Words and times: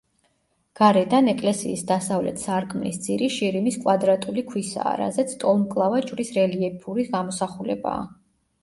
გარედან 0.79 1.27
ეკლესიის 1.33 1.83
დასავლეთ 1.91 2.41
სარკმლის 2.45 2.99
ძირი 3.05 3.29
შირიმის 3.35 3.77
კვადრატული 3.85 4.45
ქვისაა, 4.49 4.95
რაზეც 5.05 5.37
ტოლმკლავა 5.45 6.03
ჯვრის 6.11 6.37
რელიეფური 6.41 7.11
გამოსახულებაა. 7.17 8.05